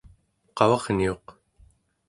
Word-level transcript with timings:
qavarniuq 0.57 1.25